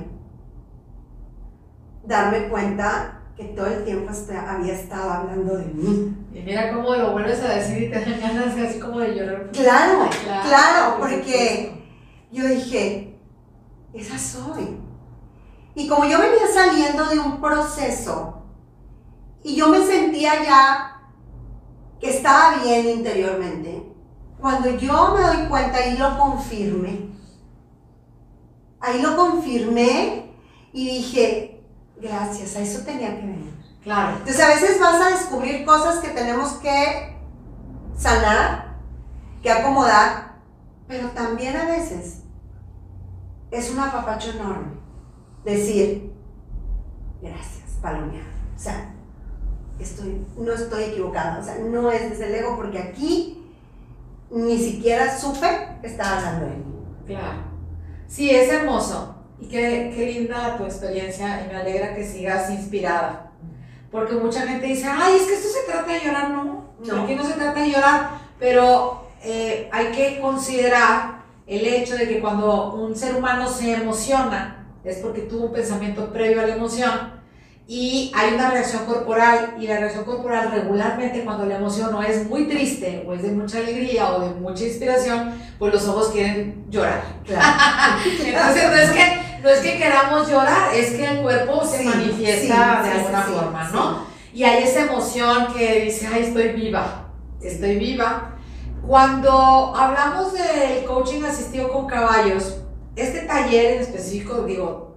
[2.04, 4.12] darme cuenta que todo el tiempo
[4.48, 6.16] había estado hablando de mí.
[6.34, 9.50] Y mira cómo lo vuelves a decir y te dan ganas así como de llorar.
[9.52, 11.84] Claro, claro, claro porque
[12.32, 13.18] yo dije,
[13.94, 14.78] esa soy.
[15.74, 18.44] Y como yo venía saliendo de un proceso
[19.44, 21.02] y yo me sentía ya
[22.00, 23.92] que estaba bien interiormente,
[24.40, 27.10] cuando yo me doy cuenta y lo confirmé,
[28.80, 30.32] ahí lo confirmé
[30.74, 31.51] y dije,
[32.02, 33.54] gracias, a eso tenía que venir.
[33.84, 34.18] Claro.
[34.18, 37.16] Entonces a veces vas a descubrir cosas que tenemos que
[37.98, 38.78] sanar,
[39.42, 40.36] que acomodar,
[40.88, 42.24] pero también a veces
[43.50, 44.72] es un apapacho enorme
[45.44, 46.14] decir,
[47.22, 48.26] gracias, palomear.
[48.56, 48.94] O sea,
[49.80, 53.52] estoy, no estoy equivocada, o sea, no es desde el ego, porque aquí
[54.30, 56.76] ni siquiera supe que estaba hablando de mí.
[57.06, 57.40] Claro.
[58.08, 59.16] Sí, es hermoso.
[59.42, 63.32] Y qué, qué linda tu experiencia y me alegra que sigas inspirada.
[63.92, 66.76] Porque mucha gente dice, ay, es que esto se trata de llorar, no.
[66.86, 67.04] no.
[67.04, 72.22] Aquí no se trata de llorar, pero eh, hay que considerar el hecho de que
[72.22, 77.22] cuando un ser humano se emociona, es porque tuvo un pensamiento previo a la emoción
[77.68, 82.28] y hay una reacción corporal y la reacción corporal regularmente cuando la emoción no es
[82.28, 86.66] muy triste o es de mucha alegría o de mucha inspiración, pues los ojos quieren
[86.70, 87.02] llorar.
[87.26, 92.84] Entonces no es, que, no es que queramos llorar, es que el cuerpo se manifiesta
[92.84, 94.06] de alguna forma, ¿no?
[94.34, 97.10] Y hay esa emoción que dice, ay, estoy viva,
[97.42, 98.36] estoy viva.
[98.86, 102.58] Cuando hablamos del coaching asistido con caballos,
[102.96, 104.96] este taller en específico, digo,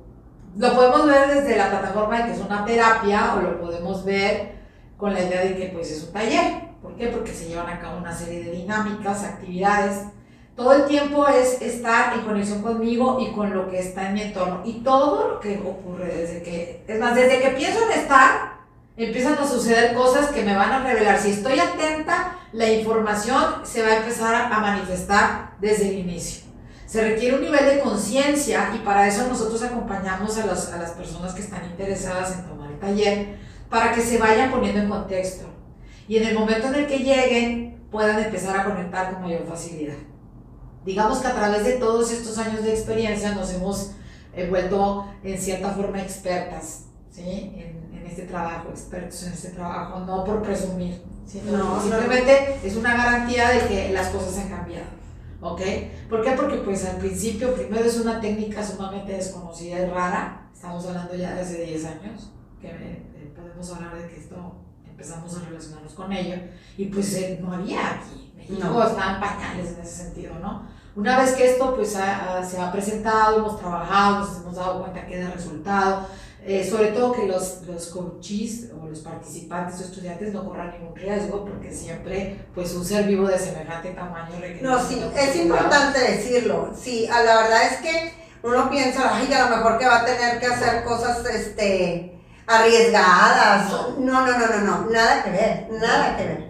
[0.57, 4.55] lo podemos ver desde la plataforma de que es una terapia o lo podemos ver
[4.97, 6.75] con la idea de que pues es un taller.
[6.81, 7.09] ¿Por qué?
[7.09, 10.03] Porque se llevan a cabo una serie de dinámicas, actividades.
[10.57, 14.23] Todo el tiempo es estar en conexión conmigo y con lo que está en mi
[14.23, 14.63] entorno.
[14.65, 18.55] Y todo lo que ocurre desde que, es más, desde que pienso en estar,
[18.97, 21.19] empiezan a suceder cosas que me van a revelar.
[21.19, 26.45] Si estoy atenta, la información se va a empezar a manifestar desde el inicio.
[26.87, 31.35] Se requiere un nivel de conciencia y para eso nosotros acompañamos a, a las personas
[31.35, 33.37] que están interesadas en tomar el taller
[33.69, 35.47] para que se vayan poniendo en contexto
[36.07, 39.97] y en el momento en el que lleguen puedan empezar a conectar con mayor facilidad.
[40.85, 43.93] Digamos que a través de todos estos años de experiencia nos hemos
[44.35, 47.23] eh, vuelto en cierta forma expertas ¿sí?
[47.23, 52.97] en, en, este trabajo, expertos en este trabajo, no por presumir, sino simplemente es una
[52.97, 54.87] garantía de que las cosas han cambiado.
[55.41, 55.61] ¿Ok?
[56.09, 56.31] ¿Por qué?
[56.33, 61.35] Porque pues al principio primero es una técnica sumamente desconocida y rara, estamos hablando ya
[61.35, 64.37] de hace 10 años, que eh, podemos hablar de que esto
[64.89, 66.37] empezamos a relacionarnos con ello
[66.79, 68.24] y pues eh, no había aquí.
[68.49, 68.87] México no.
[68.87, 70.67] estaban pañales en ese sentido, ¿no?
[70.97, 75.19] Una vez que esto pues se ha presentado, hemos trabajado, nos hemos dado cuenta que
[75.19, 76.07] da resultado,
[76.47, 80.95] eh, sobre todo que los, los coaches o los participantes o estudiantes no corran ningún
[80.95, 84.63] riesgo porque siempre pues un ser vivo de semejante tamaño requiere...
[84.63, 89.49] No, sí, es importante decirlo, sí, a la verdad es que uno piensa, ay, a
[89.49, 92.15] lo mejor que va a tener que hacer cosas, este,
[92.47, 93.71] arriesgadas.
[93.71, 93.97] No.
[93.99, 96.44] no, no, no, no, nada que ver, nada que ver.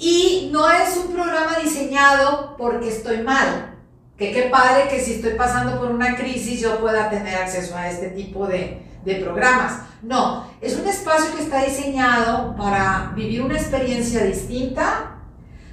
[0.00, 3.76] Y no es un programa diseñado porque estoy mal.
[4.16, 7.90] Que qué padre que si estoy pasando por una crisis yo pueda tener acceso a
[7.90, 9.82] este tipo de, de programas.
[10.02, 15.18] No, es un espacio que está diseñado para vivir una experiencia distinta,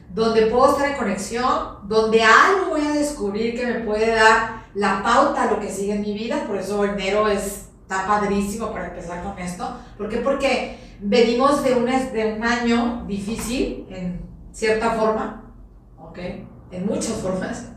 [0.09, 5.01] donde puedo estar en conexión, donde algo voy a descubrir que me puede dar la
[5.03, 6.43] pauta a lo que sigue en mi vida.
[6.45, 9.77] Por eso enero es está padrísimo para empezar con esto.
[9.97, 10.17] ¿Por qué?
[10.17, 14.19] Porque venimos de un, de un año difícil en
[14.51, 15.53] cierta forma,
[15.97, 16.19] ¿ok?
[16.71, 17.67] En muchas formas.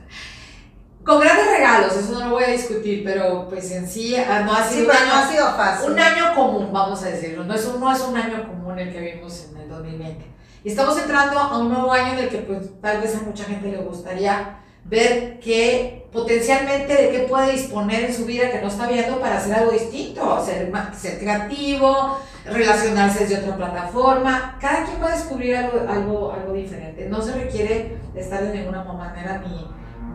[1.04, 4.52] Con grandes regalos, eso no lo voy a discutir, pero pues en sí ah, no
[4.52, 5.92] ha sido, un, año, no ha sido fácil.
[5.92, 7.44] un año común, vamos a decirlo.
[7.44, 10.24] No es, un, no es un año común el que vimos en el 2020.
[10.64, 13.44] Y estamos entrando a un nuevo año en el que pues tal vez a mucha
[13.44, 18.68] gente le gustaría ver qué potencialmente de qué puede disponer en su vida que no
[18.68, 24.58] está viendo para hacer algo distinto, ser, ser creativo, relacionarse desde otra plataforma.
[24.60, 27.08] Cada quien va a descubrir algo, algo, algo diferente.
[27.08, 29.70] No se requiere estar de ninguna manera ni,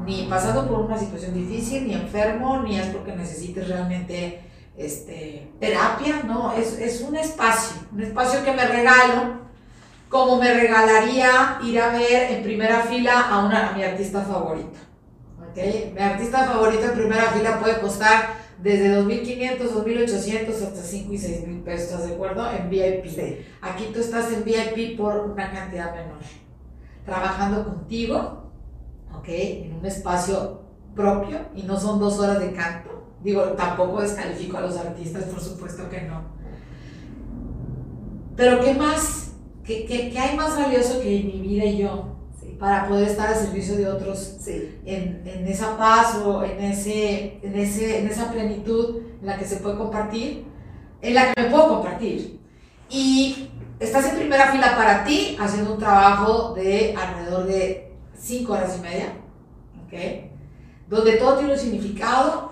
[0.06, 4.42] ni pasando por una situación difícil, ni enfermo, ni es porque necesites realmente
[4.78, 9.45] este, terapia, no, es, es un espacio, un espacio que me regalo
[10.10, 14.78] como me regalaría ir a ver en primera fila a, una, mi artista favorito.
[15.50, 15.92] ¿okay?
[15.94, 21.64] Mi artista favorito en primera fila puede costar desde 2.500, 2.800 hasta 5 y 6.000
[21.64, 22.50] pesos, ¿estás de acuerdo?
[22.52, 23.46] En VIP.
[23.62, 26.20] Aquí tú estás en VIP por una cantidad menor.
[27.06, 28.52] Trabajando contigo,
[29.14, 29.28] ¿ok?
[29.28, 30.62] En un espacio
[30.96, 32.90] propio y no son dos horas de canto.
[33.22, 36.22] Digo, tampoco descalifico a los artistas, por supuesto que no.
[38.36, 39.25] Pero ¿qué más?
[39.66, 42.16] ¿Qué, qué, qué hay más valioso que mi vida y yo?
[42.60, 44.80] para poder estar al servicio de otros sí.
[44.86, 49.46] en, en, esa paz o en, ese, en, ese, en esa plenitud en la que
[49.46, 50.46] se puede compartir,
[51.02, 52.40] en la que me puedo compartir.
[52.90, 53.50] Y
[53.80, 58.82] estás en primera fila para ti haciendo un trabajo de alrededor de 5 horas y
[58.82, 59.14] media,
[59.86, 59.94] ¿ok?
[60.88, 62.52] Donde todo tiene un significado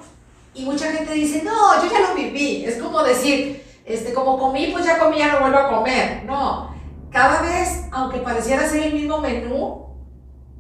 [0.54, 2.66] y mucha gente dice, no, yo ya lo viví.
[2.66, 6.24] Es como decir, este, como comí, pues ya comí, ya no vuelvo a comer.
[6.26, 6.73] No,
[7.14, 9.86] cada vez, aunque pareciera ser el mismo menú,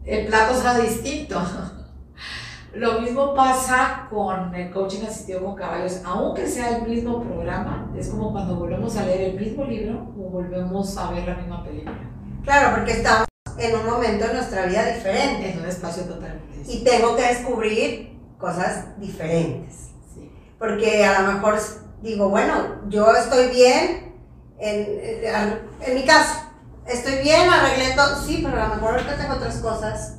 [0.06, 1.42] el plato será distinto.
[2.76, 8.10] Lo mismo pasa con el coaching asistido con caballos, aunque sea el mismo programa, es
[8.10, 11.98] como cuando volvemos a leer el mismo libro o volvemos a ver la misma película.
[12.44, 15.52] Claro, porque estamos en un momento de nuestra vida diferente.
[15.52, 16.72] En un espacio totalmente diferente.
[16.72, 19.92] Y tengo que descubrir cosas diferentes.
[20.14, 20.32] Sí.
[20.60, 21.60] Porque a lo mejor
[22.02, 24.14] digo, bueno, yo estoy bien
[24.60, 26.43] en, en, en mi caso,
[26.88, 30.16] estoy bien, arreglé todo, sí, pero a lo mejor ahorita tengo otras cosas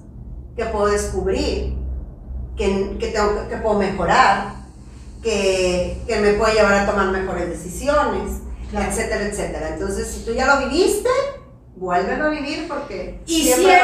[0.56, 1.74] que puedo descubrir,
[2.56, 4.54] que, que, tengo, que puedo mejorar,
[5.22, 8.40] que, que, me puede llevar a tomar mejores decisiones,
[8.72, 9.68] etcétera, etcétera.
[9.70, 11.08] Entonces, si tú ya lo viviste,
[11.76, 13.20] vuélvelo a vivir porque...
[13.26, 13.74] Y siempre,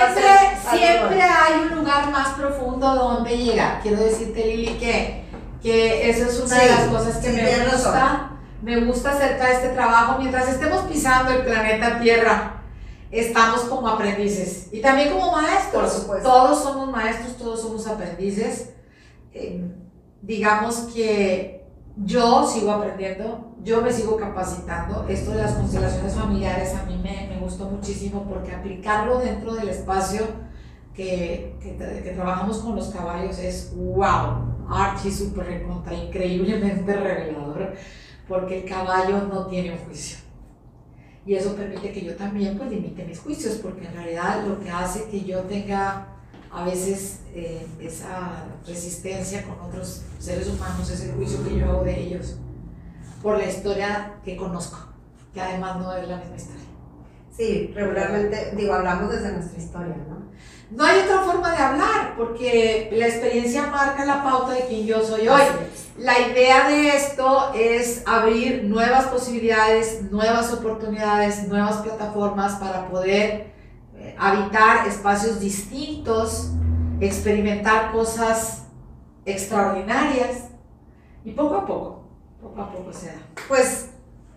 [0.70, 3.80] siempre, hay un lugar más profundo donde llegar.
[3.82, 5.24] Quiero decirte, Lili, que,
[5.62, 8.26] que eso es una de las cosas que me gusta.
[8.62, 12.59] Me gusta acerca de este trabajo mientras estemos pisando el planeta Tierra
[13.10, 16.06] estamos como aprendices y también como maestros.
[16.22, 18.70] Todos somos maestros, todos somos aprendices.
[19.32, 19.64] Eh,
[20.22, 25.06] digamos que yo sigo aprendiendo, yo me sigo capacitando.
[25.08, 29.68] Esto de las constelaciones familiares a mí me, me gustó muchísimo porque aplicarlo dentro del
[29.68, 30.26] espacio
[30.94, 37.74] que, que, que trabajamos con los caballos es wow, archi, súper contra, increíblemente revelador,
[38.28, 40.18] porque el caballo no tiene un juicio.
[41.26, 44.70] Y eso permite que yo también pues limite mis juicios, porque en realidad lo que
[44.70, 46.06] hace que yo tenga
[46.50, 51.84] a veces eh, esa resistencia con otros seres humanos es el juicio que yo hago
[51.84, 52.36] de ellos
[53.22, 54.78] por la historia que conozco,
[55.32, 56.64] que además no es la misma historia.
[57.30, 60.19] Sí, regularmente, digo, hablamos desde nuestra historia, ¿no?
[60.70, 65.02] No hay otra forma de hablar, porque la experiencia marca la pauta de quien yo
[65.02, 65.42] soy hoy.
[65.98, 73.52] La idea de esto es abrir nuevas posibilidades, nuevas oportunidades, nuevas plataformas para poder
[73.96, 76.52] eh, habitar espacios distintos,
[77.00, 78.66] experimentar cosas
[79.24, 80.50] extraordinarias
[81.24, 82.04] y poco a poco,
[82.40, 83.18] poco a poco se da.
[83.48, 83.90] Pues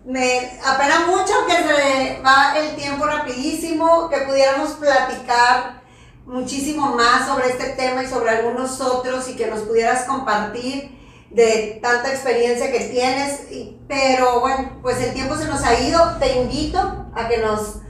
[0.04, 5.83] me apena mucho que se va el tiempo rapidísimo, que pudiéramos platicar
[6.26, 10.98] muchísimo más sobre este tema y sobre algunos otros y que nos pudieras compartir
[11.30, 13.42] de tanta experiencia que tienes.
[13.88, 16.16] Pero bueno, pues el tiempo se nos ha ido.
[16.18, 16.78] Te invito
[17.14, 17.80] a que nos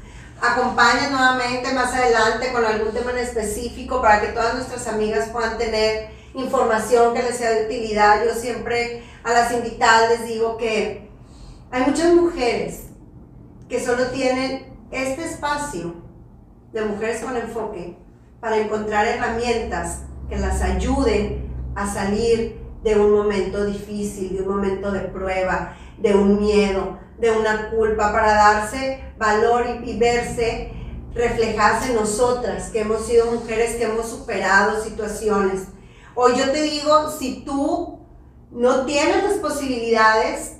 [0.40, 5.56] acompañes nuevamente más adelante con algún tema en específico para que todas nuestras amigas puedan
[5.58, 8.24] tener información que les sea de utilidad.
[8.24, 11.10] Yo siempre a las invitadas les digo que
[11.70, 12.84] hay muchas mujeres
[13.68, 15.94] que solo tienen este espacio
[16.72, 18.03] de mujeres con enfoque
[18.44, 24.92] para encontrar herramientas que las ayuden a salir de un momento difícil, de un momento
[24.92, 30.72] de prueba, de un miedo, de una culpa, para darse valor y, verse,
[31.14, 35.62] reflejarse en nosotras, que hemos sido mujeres que hemos superado situaciones.
[36.14, 38.00] Hoy yo te digo, si tú
[38.50, 40.58] no tienes las posibilidades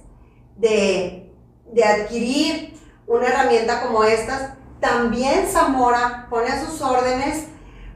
[0.56, 1.30] de,
[1.70, 7.48] de adquirir una herramienta como estas, también Zamora pone a sus órdenes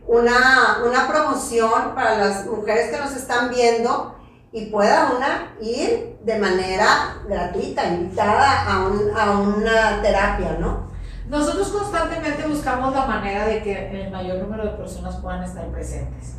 [0.09, 4.17] una, una promoción para las mujeres que nos están viendo
[4.51, 8.87] y pueda una ir de manera gratuita, invitada a,
[9.23, 10.89] a una terapia, ¿no?
[11.29, 16.37] Nosotros constantemente buscamos la manera de que el mayor número de personas puedan estar presentes.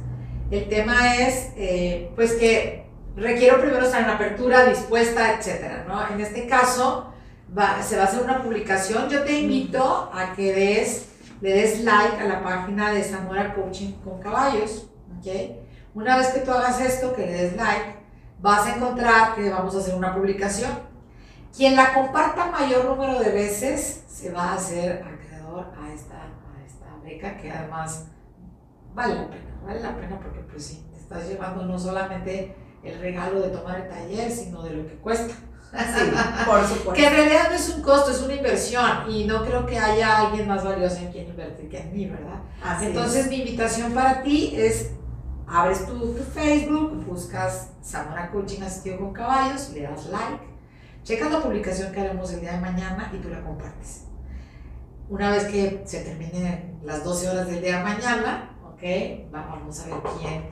[0.49, 6.07] El tema es, eh, pues que requiero primero estar en apertura, dispuesta, etcétera, ¿no?
[6.11, 7.13] En este caso,
[7.55, 9.09] va, se va a hacer una publicación.
[9.09, 11.05] Yo te invito a que des
[11.41, 14.89] le des like a la página de Zamora Coaching con Caballos.
[15.19, 15.61] ¿okay?
[15.93, 17.95] Una vez que tú hagas esto, que le des like,
[18.41, 20.71] vas a encontrar que vamos a hacer una publicación.
[21.55, 26.65] Quien la comparta mayor número de veces se va a hacer acreedor a esta, a
[26.65, 28.05] esta beca que además
[28.93, 32.99] vale la pena, vale la pena porque pues sí, te estás llevando no solamente el
[32.99, 35.33] regalo de tomar el taller, sino de lo que cuesta.
[35.71, 36.11] Sí,
[36.45, 36.93] por supuesto.
[36.93, 40.19] Que en realidad no es un costo, es una inversión y no creo que haya
[40.19, 42.39] alguien más valioso en quien invertir que en mí, ¿verdad?
[42.81, 44.91] Entonces mi invitación para ti es,
[45.47, 50.43] abres tu, tu, Facebook, buscas Zamora Coaching Asistido con Caballos, le das like,
[51.03, 54.05] checas la publicación que haremos el día de mañana y tú la compartes.
[55.07, 59.31] Una vez que se terminen las 12 horas del día de mañana, ¿ok?
[59.31, 60.43] Vamos a ver quién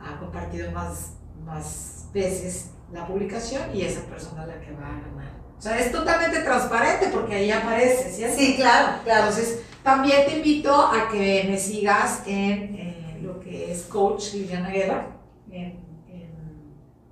[0.00, 1.14] ha compartido más,
[1.44, 5.38] más veces la publicación y esa persona es la que va a ganar.
[5.58, 8.38] O sea, es totalmente transparente porque ahí aparece, ¿cierto?
[8.38, 9.28] Sí, claro, claro.
[9.28, 14.70] Entonces, también te invito a que me sigas en eh, lo que es Coach Liliana
[14.70, 15.08] Guerra,
[15.50, 16.30] en, en,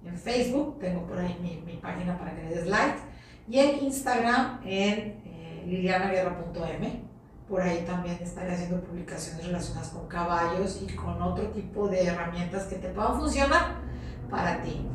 [0.05, 2.99] en, Facebook, tengo por ahí mi, mi, página para que le des like,
[3.49, 7.03] y en Instagram en eh, lilianaguerra.m.
[7.49, 12.65] Por ahí también estaré haciendo publicaciones relacionadas con caballos y con otro tipo de herramientas
[12.65, 13.77] que te puedan funcionar
[14.29, 14.87] para ti.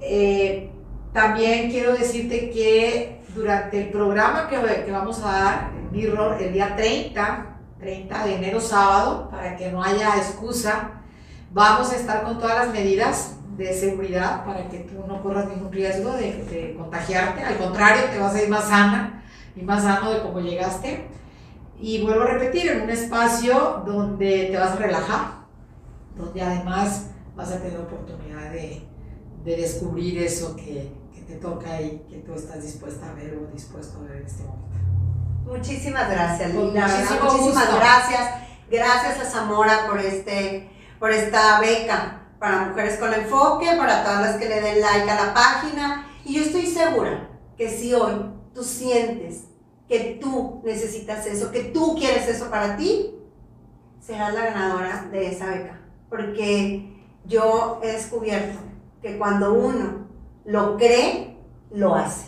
[0.00, 0.70] Eh,
[1.12, 6.52] también quiero decirte que durante el programa que, que vamos a dar, el Mirror, el
[6.52, 7.46] día 30,
[7.78, 11.02] 30 de enero sábado, para que no haya excusa,
[11.52, 15.72] vamos a estar con todas las medidas de seguridad para que tú no corras ningún
[15.72, 17.42] riesgo de, de contagiarte.
[17.42, 19.22] Al contrario, te vas a ir más sana
[19.54, 21.06] y más sano de cómo llegaste.
[21.78, 25.20] Y vuelvo a repetir, en un espacio donde te vas a relajar,
[26.16, 28.85] donde además vas a tener oportunidad de,
[29.46, 33.52] de descubrir eso que, que, te toca y que tú estás dispuesta a ver o
[33.52, 34.76] dispuesto a ver en este momento.
[35.46, 36.88] Muchísimas gracias, Lina.
[37.22, 38.30] Muchísimas gracias.
[38.68, 40.68] Gracias a Zamora por, este,
[40.98, 45.26] por esta beca para mujeres con enfoque, para todas las que le den like a
[45.26, 46.08] la página.
[46.24, 49.44] Y yo estoy segura que si hoy tú sientes
[49.88, 53.14] que tú necesitas eso, que tú quieres eso para ti,
[54.00, 55.80] serás la ganadora de esa beca.
[56.08, 58.66] Porque yo he descubierto
[59.06, 60.06] que cuando uno
[60.44, 61.36] lo cree,
[61.70, 62.26] lo hace.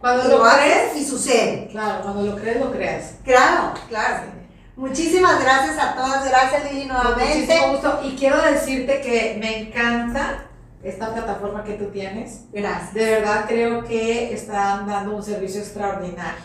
[0.00, 1.68] Cuando Y lo, lo crees, haces y sucede.
[1.70, 3.14] claro, cuando lo crees, lo creas.
[3.24, 4.32] Claro, claro.
[4.74, 7.40] Muchísimas gracias a todas, gracias Lili nuevamente.
[7.40, 8.00] muchísimo gusto.
[8.02, 10.46] Y quiero decirte que me encanta
[10.82, 12.46] esta plataforma que tú tienes.
[12.52, 12.94] Gracias.
[12.94, 16.42] De verdad creo que están dando un servicio extraordinario.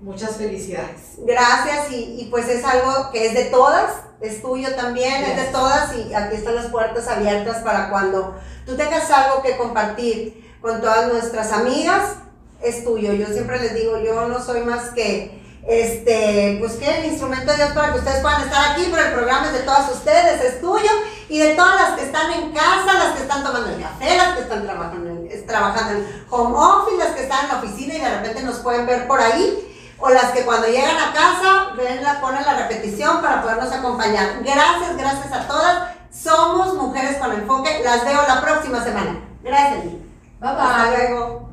[0.00, 1.16] Muchas felicidades.
[1.26, 5.52] Gracias y, y pues es algo que es de todas, es tuyo también, es de
[5.52, 10.80] todas y aquí están las puertas abiertas para cuando tú tengas algo que compartir con
[10.80, 12.16] todas nuestras amigas,
[12.62, 13.12] es tuyo.
[13.12, 17.56] Yo siempre les digo, yo no soy más que este, pues que el instrumento de
[17.56, 20.60] Dios para que ustedes puedan estar aquí, pero el programa es de todas ustedes, es
[20.60, 20.90] tuyo.
[21.28, 24.36] Y de todas las que están en casa, las que están tomando el café, las
[24.36, 28.00] que están trabajando en, trabajando en home office, las que están en la oficina y
[28.00, 29.71] de repente nos pueden ver por ahí
[30.02, 34.42] o las que cuando llegan a casa ven la, ponen la repetición para podernos acompañar.
[34.42, 35.90] Gracias, gracias a todas.
[36.10, 37.80] Somos Mujeres con Enfoque.
[37.84, 39.20] Las veo la próxima semana.
[39.42, 39.84] Gracias.
[39.84, 39.94] Bye
[40.40, 40.50] bye.
[40.50, 41.51] Hasta luego.